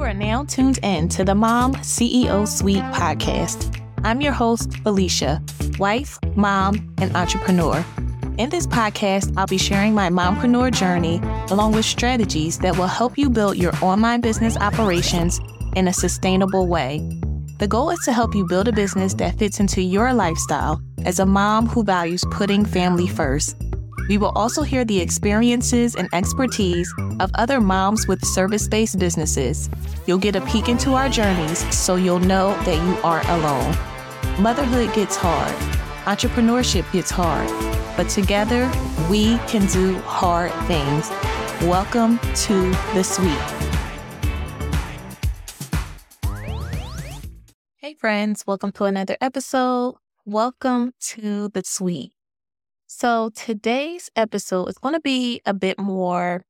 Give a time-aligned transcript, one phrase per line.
[0.00, 3.78] You are now tuned in to the Mom CEO Suite podcast.
[4.02, 7.84] I'm your host, Phylicia, wife, mom, and entrepreneur.
[8.38, 13.18] In this podcast, I'll be sharing my mompreneur journey along with strategies that will help
[13.18, 15.38] you build your online business operations
[15.76, 17.06] in a sustainable way.
[17.58, 21.18] The goal is to help you build a business that fits into your lifestyle as
[21.18, 23.54] a mom who values putting family first.
[24.10, 29.70] We will also hear the experiences and expertise of other moms with service based businesses.
[30.04, 33.72] You'll get a peek into our journeys so you'll know that you aren't alone.
[34.42, 35.54] Motherhood gets hard,
[36.06, 37.48] entrepreneurship gets hard,
[37.96, 38.68] but together
[39.08, 41.08] we can do hard things.
[41.70, 43.30] Welcome to the suite.
[47.76, 49.98] Hey, friends, welcome to another episode.
[50.24, 52.10] Welcome to the suite.
[52.92, 56.42] So, today's episode is going to be a bit more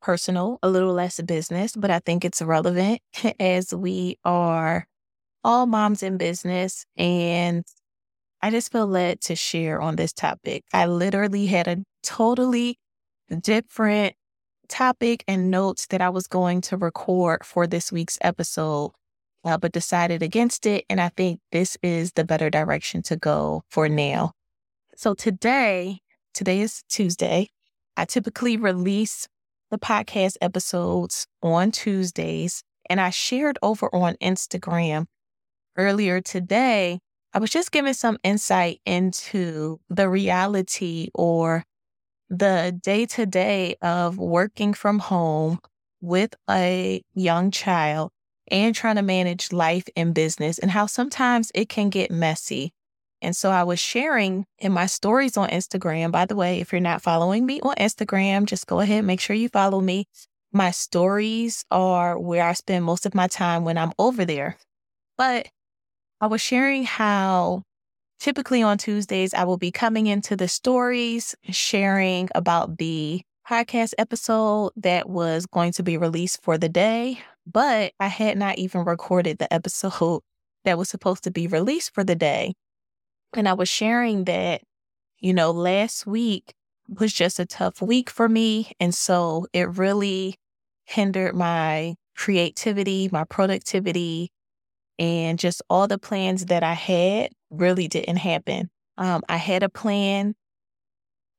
[0.00, 3.02] personal, a little less business, but I think it's relevant
[3.38, 4.86] as we are
[5.44, 6.86] all moms in business.
[6.96, 7.66] And
[8.40, 10.64] I just feel led to share on this topic.
[10.72, 12.78] I literally had a totally
[13.42, 14.14] different
[14.68, 18.92] topic and notes that I was going to record for this week's episode
[19.44, 20.86] uh, but decided against it.
[20.88, 24.32] And I think this is the better direction to go for now.
[24.96, 25.98] So today,
[26.34, 27.48] today is Tuesday.
[27.96, 29.26] I typically release
[29.70, 32.62] the podcast episodes on Tuesdays.
[32.88, 35.06] And I shared over on Instagram
[35.76, 37.00] earlier today.
[37.32, 41.64] I was just giving some insight into the reality or
[42.30, 45.58] the day to day of working from home
[46.00, 48.10] with a young child
[48.48, 52.72] and trying to manage life and business and how sometimes it can get messy.
[53.24, 56.12] And so I was sharing in my stories on Instagram.
[56.12, 59.34] By the way, if you're not following me on Instagram, just go ahead, make sure
[59.34, 60.06] you follow me.
[60.52, 64.56] My stories are where I spend most of my time when I'm over there.
[65.18, 65.48] But
[66.20, 67.62] I was sharing how
[68.20, 74.70] typically on Tuesdays, I will be coming into the stories, sharing about the podcast episode
[74.76, 79.38] that was going to be released for the day but I had not even recorded
[79.38, 80.20] the episode
[80.64, 82.54] that was supposed to be released for the day.
[83.34, 84.62] And I was sharing that,
[85.18, 86.54] you know, last week
[86.88, 88.72] was just a tough week for me.
[88.78, 90.36] And so it really
[90.84, 94.30] hindered my creativity, my productivity,
[94.98, 98.70] and just all the plans that I had really didn't happen.
[98.96, 100.34] Um, I had a plan.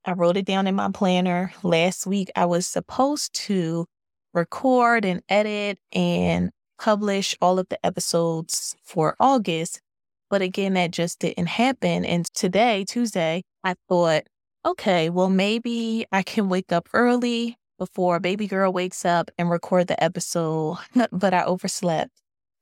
[0.03, 1.53] I wrote it down in my planner.
[1.63, 3.85] Last week, I was supposed to
[4.33, 9.81] record and edit and publish all of the episodes for August.
[10.29, 12.05] But again, that just didn't happen.
[12.05, 14.23] And today, Tuesday, I thought,
[14.65, 19.87] okay, well, maybe I can wake up early before baby girl wakes up and record
[19.87, 20.77] the episode,
[21.11, 22.11] but I overslept.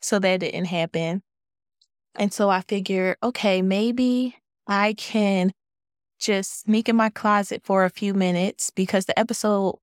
[0.02, 1.22] So that didn't happen.
[2.16, 4.36] And so I figured, okay, maybe
[4.68, 5.52] I can
[6.20, 9.76] just sneak in my closet for a few minutes because the episode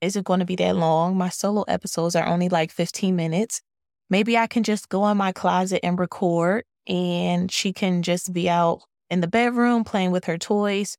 [0.00, 1.16] isn't going to be that long.
[1.16, 3.62] My solo episodes are only like 15 minutes.
[4.10, 8.48] Maybe I can just go in my closet and record, and she can just be
[8.48, 10.96] out in the bedroom playing with her toys.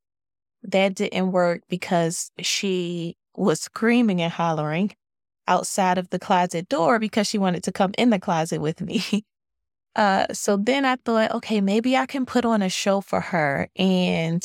[0.63, 4.95] That didn't work because she was screaming and hollering
[5.47, 9.25] outside of the closet door because she wanted to come in the closet with me.
[9.95, 13.69] Uh, so then I thought, okay, maybe I can put on a show for her
[13.75, 14.43] and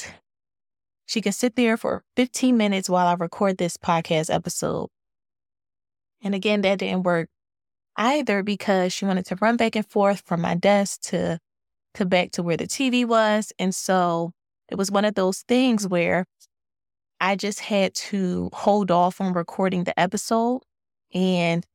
[1.07, 4.91] she can sit there for 15 minutes while I record this podcast episode.
[6.23, 7.31] And again, that didn't work
[7.99, 11.39] either because she wanted to run back and forth from my desk to,
[11.95, 13.53] to back to where the TV was.
[13.59, 14.33] And so
[14.71, 16.25] it was one of those things where
[17.21, 20.63] I just had to hold off on recording the episode
[21.13, 21.67] and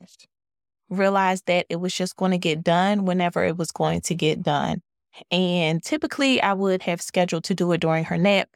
[0.89, 4.41] realize that it was just going to get done whenever it was going to get
[4.41, 4.81] done.
[5.29, 8.49] And typically I would have scheduled to do it during her nap,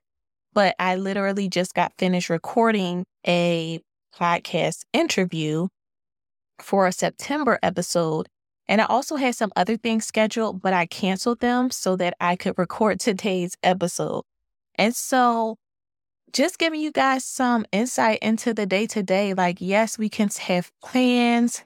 [0.53, 3.81] but I literally just got finished recording a
[4.15, 5.67] podcast interview
[6.61, 8.27] for a September episode.
[8.67, 12.35] And I also had some other things scheduled, but I canceled them so that I
[12.35, 14.23] could record today's episode.
[14.75, 15.57] And so,
[16.33, 20.29] just giving you guys some insight into the day to day like, yes, we can
[20.41, 21.63] have plans.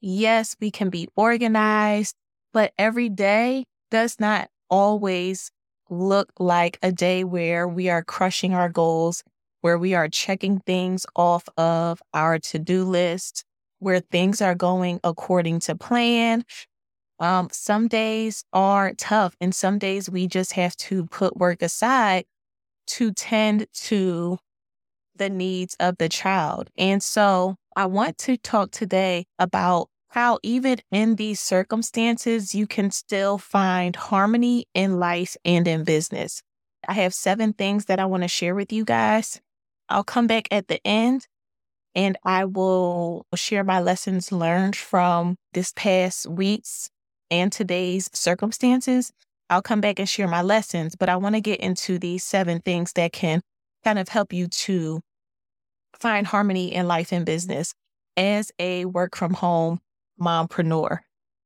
[0.00, 2.16] Yes, we can be organized,
[2.52, 5.50] but every day does not always
[5.90, 9.22] look like a day where we are crushing our goals,
[9.60, 13.44] where we are checking things off of our to do list,
[13.82, 16.44] where things are going according to plan.
[17.18, 22.24] Um, some days are tough, and some days we just have to put work aside
[22.88, 24.38] to tend to
[25.16, 26.70] the needs of the child.
[26.76, 32.90] And so I want to talk today about how even in these circumstances, you can
[32.90, 36.42] still find harmony in life and in business.
[36.86, 39.40] I have seven things that I want to share with you guys.
[39.88, 41.26] I'll come back at the end
[41.94, 46.90] and I will share my lessons learned from this past week's
[47.30, 49.12] and today's circumstances.
[49.50, 52.60] I'll come back and share my lessons, but I want to get into these seven
[52.60, 53.42] things that can
[53.84, 55.00] kind of help you to
[55.98, 57.74] find harmony in life and business
[58.16, 59.80] as a work from home
[60.20, 60.98] mompreneur.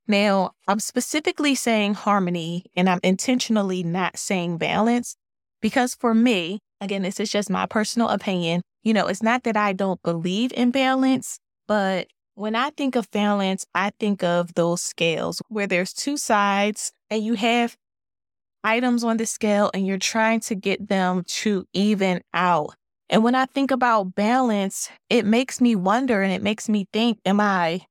[0.09, 5.17] Now, I'm specifically saying harmony and I'm intentionally not saying balance
[5.61, 8.63] because for me, again, this is just my personal opinion.
[8.87, 12.07] You know, it's not that I don't believe in balance, but
[12.37, 17.25] when I think of balance, I think of those scales where there's two sides and
[17.25, 17.77] you have
[18.65, 22.75] items on the scale and you're trying to get them to even out.
[23.11, 27.19] And when I think about balance, it makes me wonder and it makes me think,
[27.27, 27.87] am I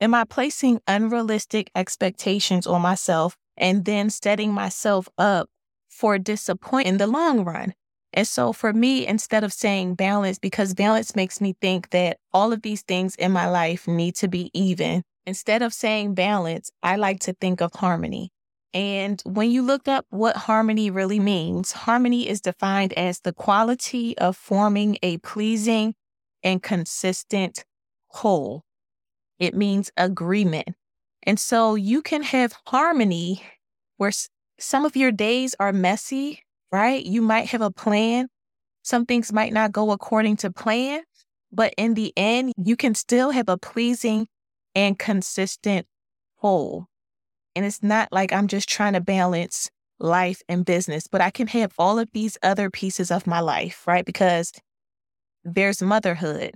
[0.00, 5.48] am I placing unrealistic expectations on myself and then setting myself up
[5.90, 7.74] for disappointment in the long run?
[8.12, 12.52] And so for me, instead of saying balance, because balance makes me think that all
[12.52, 16.96] of these things in my life need to be even, instead of saying balance, I
[16.96, 18.30] like to think of harmony.
[18.72, 24.16] And when you look up what harmony really means, harmony is defined as the quality
[24.18, 25.94] of forming a pleasing
[26.42, 27.64] and consistent
[28.08, 28.62] whole.
[29.38, 30.68] It means agreement.
[31.22, 33.42] And so you can have harmony
[33.96, 34.12] where
[34.58, 37.04] some of your days are messy, right?
[37.04, 38.28] You might have a plan.
[38.82, 41.02] Some things might not go according to plan,
[41.52, 44.26] but in the end, you can still have a pleasing
[44.74, 45.86] and consistent
[46.36, 46.86] whole.
[47.54, 51.48] And it's not like I'm just trying to balance life and business, but I can
[51.48, 54.04] have all of these other pieces of my life, right?
[54.04, 54.52] Because
[55.44, 56.54] there's motherhood,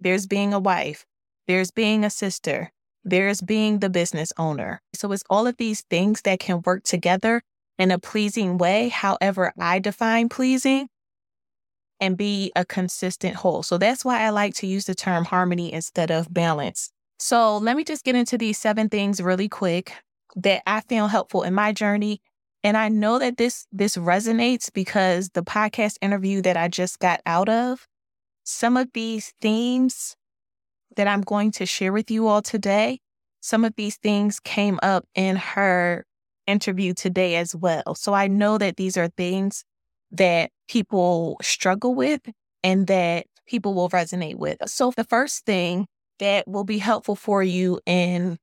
[0.00, 1.04] there's being a wife,
[1.46, 2.70] there's being a sister,
[3.04, 4.80] there's being the business owner.
[4.94, 7.42] So it's all of these things that can work together
[7.82, 10.86] in a pleasing way, however I define pleasing,
[11.98, 13.64] and be a consistent whole.
[13.64, 16.92] So that's why I like to use the term harmony instead of balance.
[17.18, 19.94] So let me just get into these seven things really quick
[20.36, 22.20] that I found helpful in my journey.
[22.62, 27.20] And I know that this this resonates because the podcast interview that I just got
[27.26, 27.88] out of,
[28.44, 30.14] some of these themes
[30.94, 33.00] that I'm going to share with you all today,
[33.40, 36.04] some of these things came up in her
[36.46, 37.94] interview today as well.
[37.94, 39.64] So I know that these are things
[40.10, 42.20] that people struggle with
[42.62, 44.58] and that people will resonate with.
[44.66, 45.86] So the first thing
[46.18, 48.38] that will be helpful for you in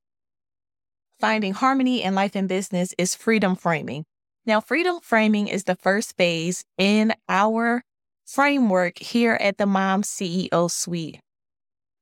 [1.20, 4.04] finding harmony in life and business is freedom framing.
[4.46, 7.82] Now, freedom framing is the first phase in our
[8.26, 11.20] framework here at the Mom CEO Suite.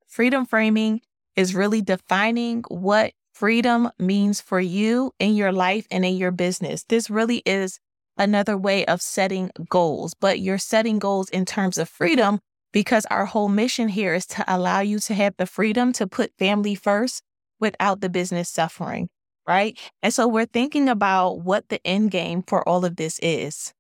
[0.07, 1.01] Freedom framing
[1.37, 6.83] is really defining what freedom means for you in your life and in your business.
[6.89, 7.79] This really is
[8.17, 12.41] another way of setting goals, but you're setting goals in terms of freedom
[12.73, 16.33] because our whole mission here is to allow you to have the freedom to put
[16.37, 17.23] family first
[17.61, 19.09] without the business suffering,
[19.47, 19.79] right?
[20.03, 23.73] And so we're thinking about what the end game for all of this is.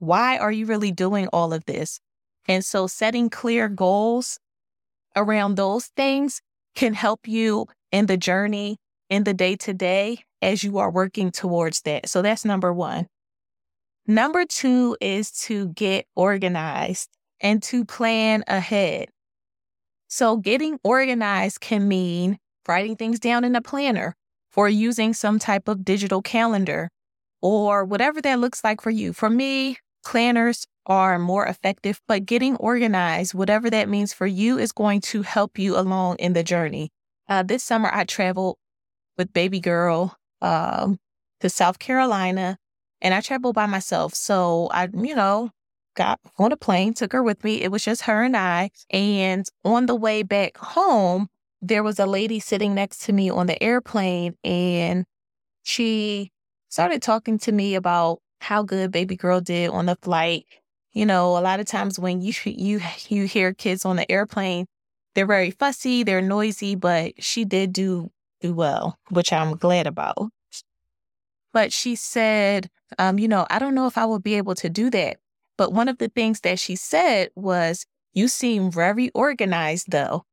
[0.00, 2.00] Why are you really doing all of this?
[2.48, 4.40] And so setting clear goals
[5.14, 6.40] around those things
[6.74, 8.78] can help you in the journey,
[9.10, 12.08] in the day to day, as you are working towards that.
[12.08, 13.06] So that's number one.
[14.06, 19.08] Number two is to get organized and to plan ahead.
[20.08, 24.16] So getting organized can mean writing things down in a planner
[24.56, 26.88] or using some type of digital calendar
[27.40, 29.12] or whatever that looks like for you.
[29.12, 34.72] For me, planners are more effective, but getting organized, whatever that means for you, is
[34.72, 36.90] going to help you along in the journey.
[37.28, 38.56] Uh, this summer, I traveled
[39.18, 40.98] with baby girl um,
[41.40, 42.56] to South Carolina
[43.00, 44.14] and I traveled by myself.
[44.14, 45.50] So I, you know,
[45.94, 47.62] got on a plane, took her with me.
[47.62, 48.70] It was just her and I.
[48.90, 51.28] And on the way back home,
[51.60, 55.04] there was a lady sitting next to me on the airplane and
[55.64, 56.30] she
[56.68, 60.44] started talking to me about how good baby girl did on the flight.
[60.92, 64.66] You know, a lot of times when you you you hear kids on the airplane,
[65.14, 68.10] they're very fussy, they're noisy, but she did do do
[68.42, 70.30] well, which I'm glad about.
[71.52, 72.68] But she said,
[72.98, 75.18] um, you know, I don't know if I will be able to do that.
[75.56, 80.24] But one of the things that she said was, You seem very organized though.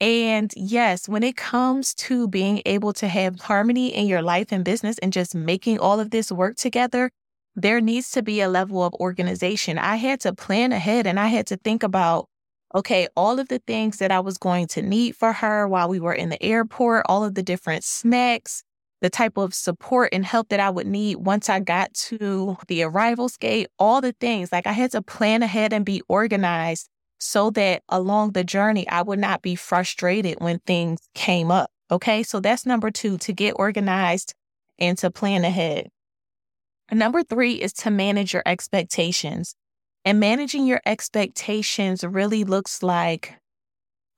[0.00, 4.64] And yes, when it comes to being able to have harmony in your life and
[4.64, 7.10] business and just making all of this work together,
[7.54, 9.76] there needs to be a level of organization.
[9.76, 12.28] I had to plan ahead and I had to think about
[12.74, 16.00] okay, all of the things that I was going to need for her while we
[16.00, 18.62] were in the airport, all of the different snacks,
[19.00, 22.82] the type of support and help that I would need once I got to the
[22.82, 24.52] arrivals gate, all the things.
[24.52, 29.02] Like I had to plan ahead and be organized so that along the journey, I
[29.02, 31.70] would not be frustrated when things came up.
[31.90, 32.22] Okay.
[32.22, 34.34] So that's number two to get organized
[34.78, 35.88] and to plan ahead.
[36.92, 39.54] Number three is to manage your expectations.
[40.04, 43.38] And managing your expectations really looks like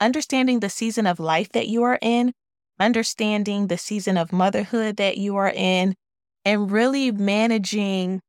[0.00, 2.32] understanding the season of life that you are in,
[2.78, 5.94] understanding the season of motherhood that you are in,
[6.44, 8.20] and really managing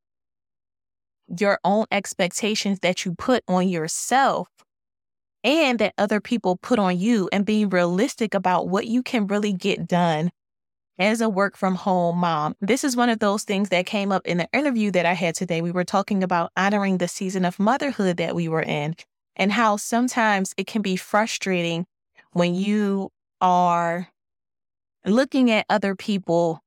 [1.40, 4.48] your own expectations that you put on yourself
[5.44, 9.52] and that other people put on you, and being realistic about what you can really
[9.52, 10.32] get done
[11.00, 12.56] as a work from home mom.
[12.62, 15.36] This is one of those things that came up in the interview that I had
[15.36, 15.62] today.
[15.62, 18.96] We were talking about honoring the season of motherhood that we were in
[19.36, 21.86] and how sometimes it can be frustrating
[22.34, 23.10] when you
[23.42, 24.10] are
[25.06, 26.62] looking at other people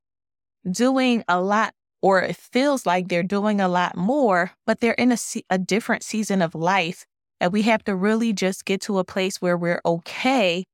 [0.68, 5.12] doing a lot or it feels like they're doing a lot more, but they're in
[5.12, 5.16] a,
[5.50, 7.06] a different season of life.
[7.40, 10.64] And we have to really just get to a place where we're okay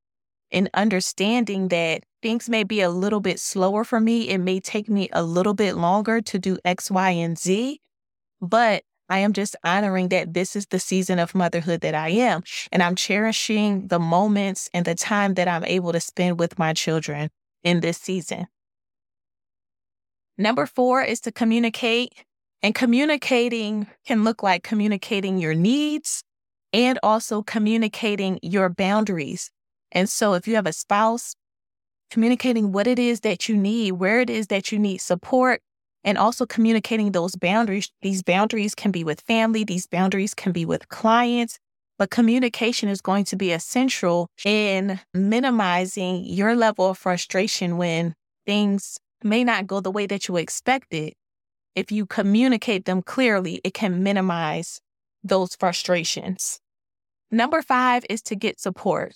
[0.51, 4.29] in understanding that things may be a little bit slower for me.
[4.29, 7.81] It may take me a little bit longer to do X, Y, and Z,
[8.41, 12.43] but I am just honoring that this is the season of motherhood that I am.
[12.71, 16.73] And I'm cherishing the moments and the time that I'm able to spend with my
[16.73, 17.29] children
[17.63, 18.47] in this season.
[20.39, 22.15] Number four is to communicate.
[22.63, 26.23] And communicating can look like communicating your needs
[26.73, 29.51] and also communicating your boundaries.
[29.91, 31.35] And so if you have a spouse,
[32.13, 35.63] communicating what it is that you need, where it is that you need support,
[36.05, 37.89] and also communicating those boundaries.
[38.03, 41.59] These boundaries can be with family, these boundaries can be with clients,
[41.99, 48.13] but communication is going to be essential in minimizing your level of frustration when
[48.45, 51.15] things may not go the way that you expected.
[51.75, 54.83] If you communicate them clearly, it can minimize
[55.25, 56.61] those frustrations.
[57.31, 59.15] Number five is to get support.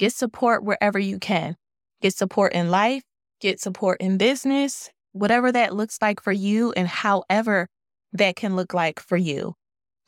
[0.00, 1.56] Get support wherever you can.
[2.00, 3.02] Get support in life,
[3.38, 7.68] get support in business, whatever that looks like for you, and however
[8.14, 9.56] that can look like for you.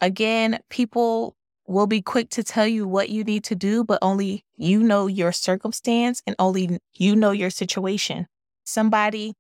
[0.01, 4.47] Again, people will be quick to tell you what you need to do, but only
[4.57, 8.27] you know your circumstance and only you know your situation.
[8.65, 9.35] Somebody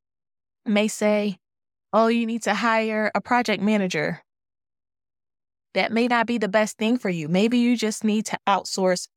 [0.66, 1.38] may say,
[1.94, 4.21] Oh, you need to hire a project manager.
[5.73, 7.26] That may not be the best thing for you.
[7.26, 9.09] Maybe you just need to outsource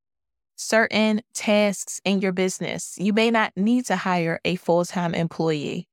[0.56, 2.96] certain tasks in your business.
[2.98, 5.88] You may not need to hire a full time employee.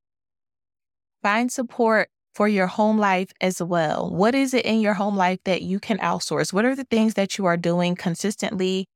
[1.23, 4.11] Find support for your home life as well.
[4.11, 6.53] What is it in your home life that you can outsource?
[6.53, 8.87] What are the things that you are doing consistently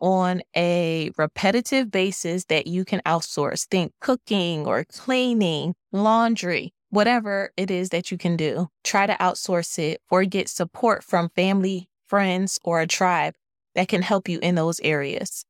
[0.00, 3.66] on a repetitive basis that you can outsource?
[3.66, 8.68] Think cooking or cleaning, laundry, whatever it is that you can do.
[8.84, 13.34] Try to outsource it or get support from family, friends, or a tribe
[13.74, 15.44] that can help you in those areas.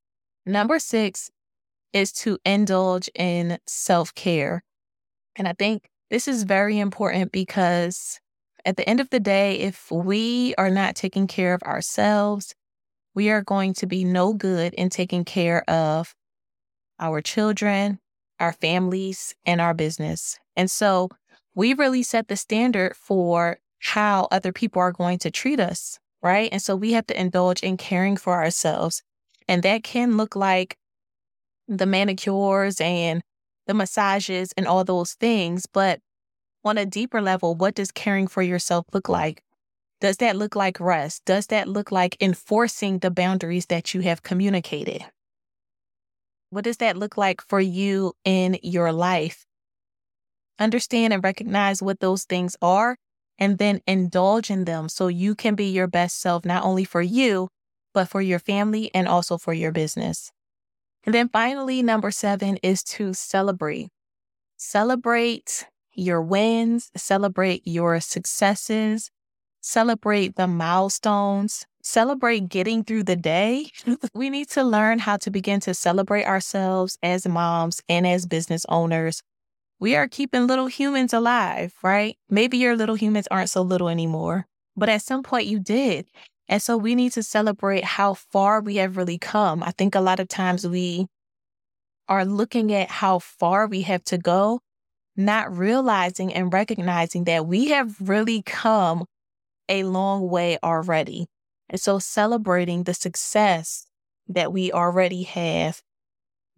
[0.46, 1.30] Number six
[1.92, 4.64] is to indulge in self care.
[5.36, 8.20] And I think this is very important because
[8.64, 12.54] at the end of the day, if we are not taking care of ourselves,
[13.14, 16.14] we are going to be no good in taking care of
[16.98, 17.98] our children,
[18.38, 20.38] our families, and our business.
[20.56, 21.08] And so
[21.54, 26.48] we really set the standard for how other people are going to treat us right?
[26.52, 29.02] And so we have to indulge in caring for ourselves.
[29.48, 30.76] And that can look like
[31.68, 33.22] the manicures and
[33.66, 35.66] the massages and all those things.
[35.66, 36.00] But
[36.64, 39.42] on a deeper level, what does caring for yourself look like?
[40.00, 41.24] Does that look like rest?
[41.24, 45.04] Does that look like enforcing the boundaries that you have communicated?
[46.50, 49.46] What does that look like for you in your life?
[50.58, 52.96] Understand and recognize what those things are
[53.42, 57.02] and then indulge in them so you can be your best self, not only for
[57.02, 57.48] you,
[57.92, 60.30] but for your family and also for your business.
[61.02, 63.88] And then finally, number seven is to celebrate.
[64.56, 69.10] Celebrate your wins, celebrate your successes,
[69.60, 73.70] celebrate the milestones, celebrate getting through the day.
[74.14, 78.64] we need to learn how to begin to celebrate ourselves as moms and as business
[78.68, 79.20] owners
[79.82, 82.16] we are keeping little humans alive, right?
[82.30, 84.46] Maybe your little humans aren't so little anymore,
[84.76, 86.06] but at some point you did.
[86.48, 89.60] And so we need to celebrate how far we have really come.
[89.60, 91.08] I think a lot of times we
[92.08, 94.60] are looking at how far we have to go,
[95.16, 99.04] not realizing and recognizing that we have really come
[99.68, 101.26] a long way already.
[101.68, 103.86] And so celebrating the success
[104.28, 105.82] that we already have,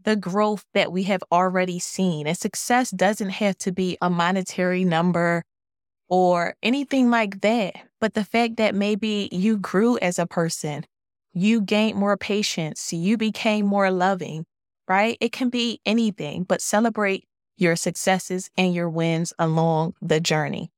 [0.04, 2.26] the growth that we have already seen.
[2.26, 5.44] And success doesn't have to be a monetary number
[6.08, 7.74] or anything like that.
[8.00, 10.84] But the fact that maybe you grew as a person,
[11.32, 14.44] you gained more patience, you became more loving,
[14.86, 15.16] right?
[15.20, 17.24] It can be anything, but celebrate
[17.56, 20.70] your successes and your wins along the journey.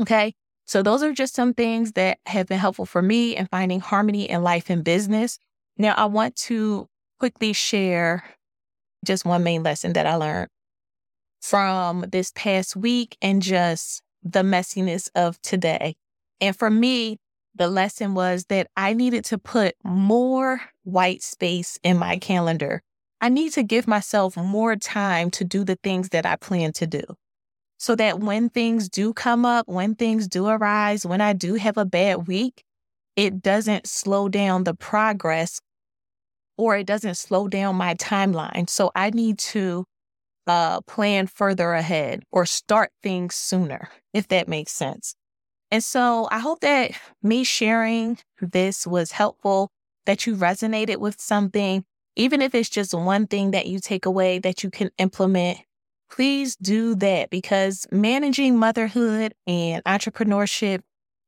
[0.00, 0.34] Okay.
[0.66, 4.28] So those are just some things that have been helpful for me in finding harmony
[4.28, 5.38] in life and business.
[5.78, 6.88] Now I want to
[7.18, 8.24] quickly share
[9.04, 10.48] just one main lesson that I learned
[11.40, 15.94] from this past week and just the messiness of today.
[16.40, 17.18] And for me,
[17.54, 22.82] the lesson was that I needed to put more white space in my calendar.
[23.20, 26.86] I need to give myself more time to do the things that I plan to
[26.86, 27.02] do
[27.78, 31.76] so that when things do come up, when things do arise, when I do have
[31.76, 32.62] a bad week,
[33.16, 35.60] it doesn't slow down the progress
[36.56, 38.68] or it doesn't slow down my timeline.
[38.68, 39.84] So I need to
[40.46, 45.14] uh, plan further ahead or start things sooner, if that makes sense.
[45.70, 49.68] And so I hope that me sharing this was helpful,
[50.06, 51.84] that you resonated with something,
[52.14, 55.58] even if it's just one thing that you take away that you can implement
[56.10, 60.80] please do that because managing motherhood and entrepreneurship,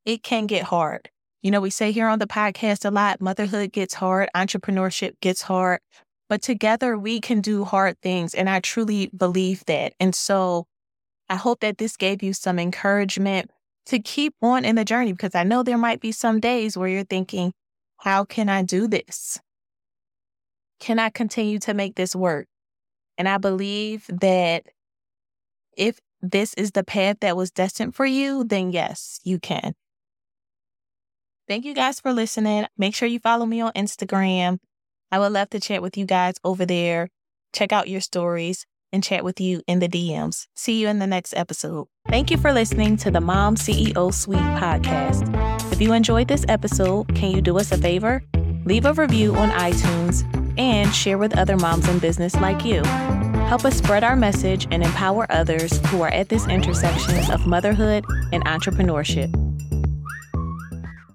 [0.05, 1.09] it can get hard.
[1.41, 5.43] You know, we say here on the podcast a lot motherhood gets hard, entrepreneurship gets
[5.43, 5.79] hard,
[6.27, 8.35] but together we can do hard things.
[8.35, 9.93] And I truly believe that.
[9.99, 10.67] And so
[11.29, 13.51] I hope that this gave you some encouragement
[13.85, 16.89] to keep on in the journey because I know there might be some days where
[16.89, 17.53] you're thinking,
[17.97, 19.39] how can I do this?
[20.79, 22.47] Can I continue to make this work?
[23.17, 24.63] And I believe that
[25.77, 29.73] if this is the path that was destined for you, then yes, you can.
[31.49, 32.67] Thank you guys for listening.
[32.77, 34.59] Make sure you follow me on Instagram.
[35.11, 37.09] I would love to chat with you guys over there.
[37.53, 40.45] Check out your stories and chat with you in the DMs.
[40.55, 41.87] See you in the next episode.
[42.07, 45.25] Thank you for listening to the Mom CEO Suite podcast.
[45.71, 48.21] If you enjoyed this episode, can you do us a favor?
[48.65, 50.23] Leave a review on iTunes
[50.59, 52.83] and share with other moms in business like you.
[53.47, 58.05] Help us spread our message and empower others who are at this intersection of motherhood
[58.31, 59.33] and entrepreneurship.